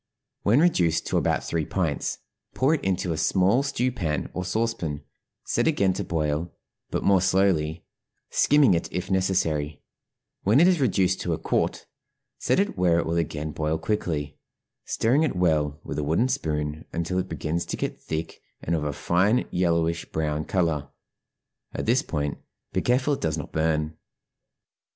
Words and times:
When 0.41 0.61
reduced 0.61 1.05
to 1.05 1.17
about 1.19 1.43
three 1.43 1.63
pints, 1.63 2.17
pour 2.55 2.73
it 2.73 2.83
into 2.83 3.13
a 3.13 3.17
small 3.17 3.61
stew 3.61 3.91
pan 3.91 4.31
or 4.33 4.43
saucepan, 4.43 5.03
set 5.45 5.67
again 5.67 5.93
to 5.93 6.03
boil, 6.03 6.51
but 6.89 7.03
more 7.03 7.21
slowly, 7.21 7.85
skimming 8.31 8.73
it 8.73 8.91
if 8.91 9.11
necessary; 9.11 9.83
when 10.41 10.59
it 10.59 10.67
is 10.67 10.81
reduced 10.81 11.21
to 11.21 11.33
a 11.33 11.37
quart, 11.37 11.85
set 12.39 12.59
it 12.59 12.75
where 12.75 12.97
it 12.97 13.05
will 13.05 13.17
again 13.17 13.51
boil 13.51 13.77
quickly, 13.77 14.39
stirring 14.85 15.21
it 15.21 15.35
well 15.35 15.79
with 15.83 15.99
a 15.99 16.03
wooden 16.03 16.29
spoon 16.29 16.83
until 16.91 17.19
it 17.19 17.29
begins 17.29 17.63
to 17.67 17.77
get 17.77 18.01
thick 18.01 18.41
and 18.59 18.75
of 18.75 18.83
a 18.83 18.93
fine 18.93 19.47
yellowish 19.51 20.05
brown 20.05 20.45
color; 20.45 20.89
at 21.75 21.85
this 21.85 22.01
point 22.01 22.39
be 22.73 22.81
careful 22.81 23.13
it 23.13 23.21
does 23.21 23.37
not 23.37 23.51
burn. 23.51 23.95